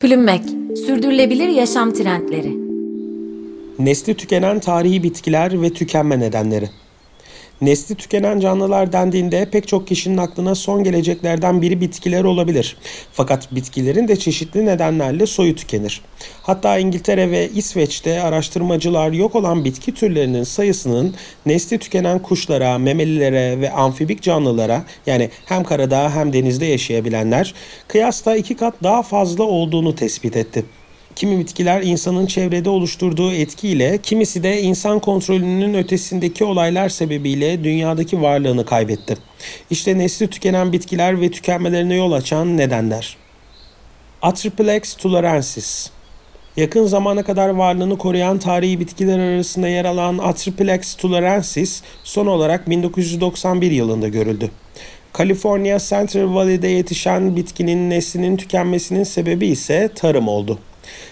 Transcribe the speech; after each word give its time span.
Plümmek, 0.00 0.42
sürdürülebilir 0.86 1.48
yaşam 1.48 1.92
trendleri. 1.92 2.56
Nesli 3.78 4.14
tükenen 4.14 4.60
tarihi 4.60 5.02
bitkiler 5.02 5.62
ve 5.62 5.70
tükenme 5.70 6.20
nedenleri. 6.20 6.70
Nesli 7.60 7.94
tükenen 7.94 8.40
canlılar 8.40 8.92
dendiğinde 8.92 9.48
pek 9.50 9.68
çok 9.68 9.86
kişinin 9.86 10.16
aklına 10.16 10.54
son 10.54 10.84
geleceklerden 10.84 11.62
biri 11.62 11.80
bitkiler 11.80 12.24
olabilir. 12.24 12.76
Fakat 13.12 13.54
bitkilerin 13.54 14.08
de 14.08 14.16
çeşitli 14.16 14.66
nedenlerle 14.66 15.26
soyu 15.26 15.56
tükenir. 15.56 16.00
Hatta 16.42 16.78
İngiltere 16.78 17.30
ve 17.30 17.48
İsveç'te 17.48 18.22
araştırmacılar 18.22 19.12
yok 19.12 19.34
olan 19.34 19.64
bitki 19.64 19.94
türlerinin 19.94 20.44
sayısının 20.44 21.14
nesli 21.46 21.78
tükenen 21.78 22.18
kuşlara, 22.18 22.78
memelilere 22.78 23.60
ve 23.60 23.72
amfibik 23.72 24.22
canlılara 24.22 24.84
yani 25.06 25.30
hem 25.44 25.64
karada 25.64 26.14
hem 26.14 26.32
denizde 26.32 26.66
yaşayabilenler 26.66 27.54
kıyasla 27.88 28.36
iki 28.36 28.56
kat 28.56 28.74
daha 28.82 29.02
fazla 29.02 29.44
olduğunu 29.44 29.94
tespit 29.94 30.36
etti. 30.36 30.64
Kimi 31.16 31.38
bitkiler 31.38 31.82
insanın 31.82 32.26
çevrede 32.26 32.70
oluşturduğu 32.70 33.32
etkiyle, 33.32 33.98
kimisi 34.02 34.42
de 34.42 34.62
insan 34.62 34.98
kontrolünün 35.00 35.74
ötesindeki 35.74 36.44
olaylar 36.44 36.88
sebebiyle 36.88 37.64
dünyadaki 37.64 38.22
varlığını 38.22 38.64
kaybetti. 38.64 39.16
İşte 39.70 39.98
nesli 39.98 40.28
tükenen 40.30 40.72
bitkiler 40.72 41.20
ve 41.20 41.30
tükenmelerine 41.30 41.94
yol 41.94 42.12
açan 42.12 42.56
nedenler. 42.56 43.16
Atriplex 44.22 44.94
tularensis 44.94 45.90
Yakın 46.56 46.86
zamana 46.86 47.22
kadar 47.22 47.48
varlığını 47.48 47.98
koruyan 47.98 48.38
tarihi 48.38 48.80
bitkiler 48.80 49.18
arasında 49.18 49.68
yer 49.68 49.84
alan 49.84 50.18
Atriplex 50.18 50.94
tularensis 50.94 51.82
son 52.04 52.26
olarak 52.26 52.70
1991 52.70 53.70
yılında 53.70 54.08
görüldü. 54.08 54.50
California 55.18 55.78
Central 55.78 56.34
Valley'de 56.34 56.68
yetişen 56.68 57.36
bitkinin 57.36 57.90
neslinin 57.90 58.36
tükenmesinin 58.36 59.04
sebebi 59.04 59.46
ise 59.46 59.90
tarım 59.94 60.28
oldu. 60.28 60.58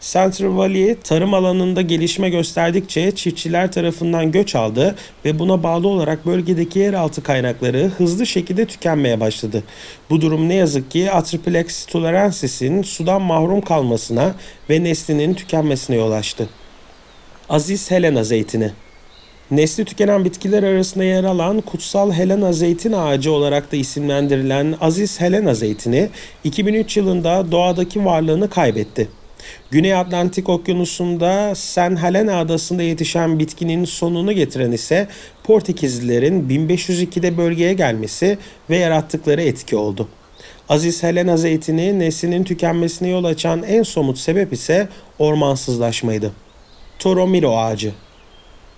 Central 0.00 0.56
Valley 0.56 0.94
tarım 1.04 1.34
alanında 1.34 1.82
gelişme 1.82 2.30
gösterdikçe 2.30 3.14
çiftçiler 3.14 3.72
tarafından 3.72 4.32
göç 4.32 4.54
aldı 4.54 4.96
ve 5.24 5.38
buna 5.38 5.62
bağlı 5.62 5.88
olarak 5.88 6.26
bölgedeki 6.26 6.78
yeraltı 6.78 7.22
kaynakları 7.22 7.90
hızlı 7.98 8.26
şekilde 8.26 8.66
tükenmeye 8.66 9.20
başladı. 9.20 9.62
Bu 10.10 10.20
durum 10.20 10.48
ne 10.48 10.54
yazık 10.54 10.90
ki 10.90 11.10
Atriplex 11.10 11.86
tularensis 11.86 12.62
sudan 12.84 13.22
mahrum 13.22 13.60
kalmasına 13.60 14.34
ve 14.70 14.84
neslinin 14.84 15.34
tükenmesine 15.34 15.96
yol 15.96 16.12
açtı. 16.12 16.48
Aziz 17.48 17.90
Helena 17.90 18.24
zeytini 18.24 18.70
Nesli 19.52 19.84
tükenen 19.84 20.24
bitkiler 20.24 20.62
arasında 20.62 21.04
yer 21.04 21.24
alan 21.24 21.60
kutsal 21.60 22.12
Helena 22.12 22.52
zeytin 22.52 22.92
ağacı 22.92 23.32
olarak 23.32 23.72
da 23.72 23.76
isimlendirilen 23.76 24.74
Aziz 24.80 25.20
Helena 25.20 25.54
zeytini 25.54 26.08
2003 26.44 26.96
yılında 26.96 27.52
doğadaki 27.52 28.04
varlığını 28.04 28.50
kaybetti. 28.50 29.08
Güney 29.70 29.94
Atlantik 29.94 30.48
Okyanusu'nda 30.48 31.54
San 31.54 32.02
Helena 32.02 32.38
adasında 32.38 32.82
yetişen 32.82 33.38
bitkinin 33.38 33.84
sonunu 33.84 34.32
getiren 34.32 34.72
ise 34.72 35.08
Portekizlilerin 35.44 36.48
1502'de 36.48 37.36
bölgeye 37.36 37.72
gelmesi 37.72 38.38
ve 38.70 38.76
yarattıkları 38.76 39.42
etki 39.42 39.76
oldu. 39.76 40.08
Aziz 40.68 41.02
Helena 41.02 41.36
zeytini 41.36 41.98
neslinin 41.98 42.44
tükenmesine 42.44 43.08
yol 43.08 43.24
açan 43.24 43.62
en 43.62 43.82
somut 43.82 44.18
sebep 44.18 44.52
ise 44.52 44.88
ormansızlaşmaydı. 45.18 46.32
Toromiro 46.98 47.56
ağacı 47.56 47.92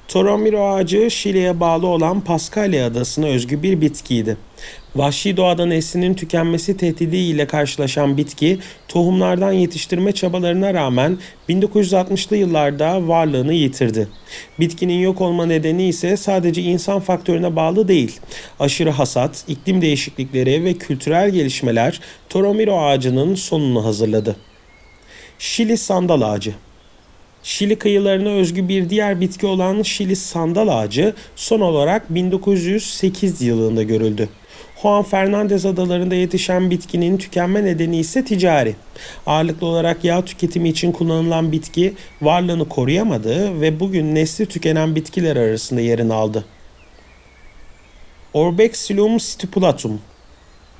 Toromiro 0.08 0.68
ağacı 0.68 1.10
Şili'ye 1.10 1.60
bağlı 1.60 1.86
olan 1.86 2.20
Paskalya 2.20 2.86
adasına 2.86 3.26
özgü 3.26 3.62
bir 3.62 3.80
bitkiydi. 3.80 4.36
Vahşi 4.96 5.36
doğada 5.36 5.66
neslinin 5.66 6.14
tükenmesi 6.14 6.76
tehdidiyle 6.76 7.46
karşılaşan 7.46 8.16
bitki, 8.16 8.58
tohumlardan 8.88 9.52
yetiştirme 9.52 10.12
çabalarına 10.12 10.74
rağmen 10.74 11.18
1960'lı 11.48 12.36
yıllarda 12.36 13.08
varlığını 13.08 13.52
yitirdi. 13.52 14.08
Bitkinin 14.60 15.00
yok 15.00 15.20
olma 15.20 15.46
nedeni 15.46 15.88
ise 15.88 16.16
sadece 16.16 16.62
insan 16.62 17.00
faktörüne 17.00 17.56
bağlı 17.56 17.88
değil. 17.88 18.20
Aşırı 18.60 18.90
hasat, 18.90 19.44
iklim 19.48 19.80
değişiklikleri 19.80 20.64
ve 20.64 20.74
kültürel 20.74 21.30
gelişmeler 21.30 22.00
Toromiro 22.28 22.80
ağacının 22.80 23.34
sonunu 23.34 23.84
hazırladı. 23.84 24.36
Şili 25.38 25.76
sandal 25.78 26.20
ağacı 26.22 26.54
Şili 27.44 27.76
kıyılarına 27.76 28.28
özgü 28.28 28.68
bir 28.68 28.90
diğer 28.90 29.20
bitki 29.20 29.46
olan 29.46 29.82
Şili 29.82 30.16
sandal 30.16 30.68
ağacı 30.68 31.14
son 31.36 31.60
olarak 31.60 32.14
1908 32.14 33.42
yılında 33.42 33.82
görüldü. 33.82 34.28
Juan 34.82 35.02
Fernandez 35.02 35.66
adalarında 35.66 36.14
yetişen 36.14 36.70
bitkinin 36.70 37.16
tükenme 37.16 37.64
nedeni 37.64 37.98
ise 37.98 38.24
ticari. 38.24 38.74
Ağırlıklı 39.26 39.66
olarak 39.66 40.04
yağ 40.04 40.24
tüketimi 40.24 40.68
için 40.68 40.92
kullanılan 40.92 41.52
bitki 41.52 41.94
varlığını 42.22 42.68
koruyamadı 42.68 43.60
ve 43.60 43.80
bugün 43.80 44.14
nesli 44.14 44.46
tükenen 44.46 44.94
bitkiler 44.94 45.36
arasında 45.36 45.80
yerini 45.80 46.14
aldı. 46.14 46.44
Orbexillum 48.34 49.20
stipulatum 49.20 50.00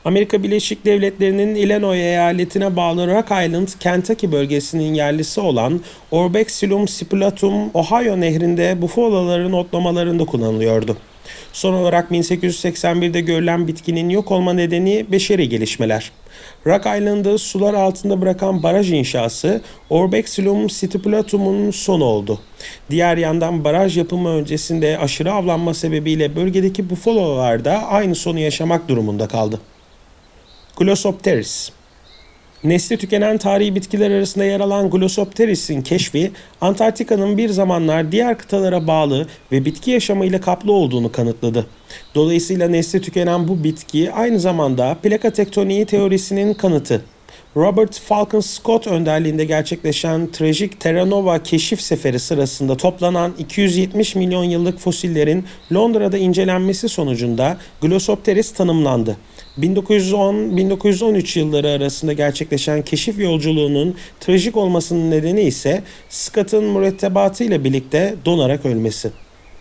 Amerika 0.04 0.42
Birleşik 0.42 0.84
Devletleri'nin 0.84 1.54
Illinois 1.54 1.98
eyaletine 1.98 2.76
bağlı 2.76 3.06
Rock 3.06 3.26
Island, 3.26 3.69
Kentucky 3.81 4.32
bölgesinin 4.32 4.94
yerlisi 4.94 5.41
olan 5.41 5.81
Orbexillum 6.10 6.88
stipulatum, 6.88 7.70
Ohio 7.75 8.20
nehrinde 8.20 8.82
bufaloların 8.82 9.53
otlamalarında 9.53 10.25
kullanılıyordu. 10.25 10.97
Son 11.53 11.72
olarak 11.75 12.10
1881'de 12.10 13.20
görülen 13.20 13.69
bitkinin 13.69 14.09
yok 14.09 14.31
olma 14.31 14.53
nedeni 14.53 15.06
beşeri 15.12 15.48
gelişmeler. 15.48 16.12
Rock 16.66 16.81
Island'ı 16.81 17.38
sular 17.38 17.75
altında 17.75 18.20
bırakan 18.20 18.62
baraj 18.62 18.93
inşası 18.93 19.60
Orbexillum 19.91 20.70
stipulatum'un 20.70 21.70
sonu 21.70 22.04
oldu. 22.04 22.38
Diğer 22.91 23.16
yandan 23.16 23.64
baraj 23.64 23.98
yapımı 23.98 24.28
öncesinde 24.28 24.98
aşırı 24.98 25.32
avlanma 25.32 25.75
sebebiyle 25.75 26.37
bölgedeki 26.37 26.91
bufalolar 26.91 27.64
da 27.64 27.87
aynı 27.87 28.14
sonu 28.14 28.38
yaşamak 28.38 28.88
durumunda 28.88 29.28
kaldı. 29.28 29.60
Glossopteris 30.76 31.70
Nesli 32.64 32.96
tükenen 32.96 33.38
tarihi 33.38 33.74
bitkiler 33.74 34.10
arasında 34.10 34.44
yer 34.44 34.60
alan 34.60 34.90
Glossopteris'in 34.90 35.82
keşfi, 35.82 36.32
Antarktika'nın 36.60 37.38
bir 37.38 37.48
zamanlar 37.48 38.12
diğer 38.12 38.38
kıtalara 38.38 38.86
bağlı 38.86 39.26
ve 39.52 39.64
bitki 39.64 39.90
yaşamıyla 39.90 40.40
kaplı 40.40 40.72
olduğunu 40.72 41.12
kanıtladı. 41.12 41.66
Dolayısıyla 42.14 42.68
nesli 42.68 43.00
tükenen 43.00 43.48
bu 43.48 43.64
bitki 43.64 44.12
aynı 44.12 44.40
zamanda 44.40 44.96
plaka 45.02 45.30
tektoniği 45.30 45.86
teorisinin 45.86 46.54
kanıtı. 46.54 47.04
Robert 47.56 47.98
Falcon 48.00 48.41
Scott 48.41 48.87
önderliğinde 48.87 49.44
gerçekleşen 49.44 50.26
trajik 50.32 50.81
Terra 50.81 51.04
Nova 51.04 51.42
keşif 51.42 51.81
seferi 51.81 52.19
sırasında 52.19 52.76
toplanan 52.76 53.34
270 53.38 54.15
milyon 54.15 54.44
yıllık 54.44 54.78
fosillerin 54.78 55.44
Londra'da 55.72 56.19
incelenmesi 56.19 56.88
sonucunda 56.88 57.56
Glossopteris 57.81 58.53
tanımlandı. 58.53 59.16
1910-1913 59.59 61.38
yılları 61.38 61.69
arasında 61.69 62.12
gerçekleşen 62.12 62.82
keşif 62.82 63.19
yolculuğunun 63.19 63.97
trajik 64.20 64.56
olmasının 64.56 65.10
nedeni 65.10 65.43
ise 65.43 65.82
Scott'ın 66.09 66.64
mürettebatı 66.64 67.44
ile 67.44 67.64
birlikte 67.64 68.14
donarak 68.25 68.66
ölmesi. 68.66 69.10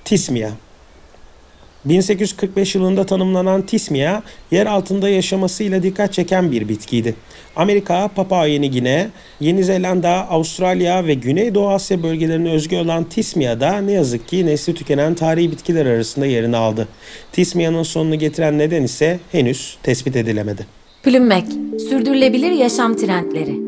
Tismia 0.06 0.50
1845 1.86 2.76
yılında 2.76 3.06
tanımlanan 3.06 3.62
Tismia, 3.62 4.22
yer 4.52 4.66
altında 4.66 5.10
yaşamasıyla 5.10 5.84
dikkat 5.84 6.14
çeken 6.14 6.52
bir 6.52 6.70
bitkiydi. 6.70 7.16
Amerika, 7.56 8.08
Papua 8.16 8.46
Yeni 8.46 8.72
Gine, 8.72 9.10
Yeni 9.40 9.64
Zelanda, 9.64 10.30
Avustralya 10.30 11.06
ve 11.06 11.14
Güneydoğu 11.14 11.70
Asya 11.70 12.04
bölgelerine 12.04 12.52
özgü 12.52 12.76
olan 12.76 13.04
Tismia'da 13.04 13.78
ne 13.78 13.92
yazık 13.92 14.28
ki 14.28 14.46
nesli 14.46 14.74
tükenen 14.74 15.16
tarihi 15.16 15.52
bitkiler 15.52 15.86
arasında 15.86 16.26
yerini 16.26 16.58
aldı. 16.58 16.88
Tismia'nın 17.32 17.84
sonunu 17.84 18.20
getiren 18.20 18.58
neden 18.58 18.84
ise 18.84 19.20
henüz 19.32 19.78
tespit 19.84 20.16
edilemedi. 20.16 20.66
Plümmek, 21.04 21.46
sürdürülebilir 21.90 22.52
yaşam 22.52 22.96
trendleri. 22.96 23.63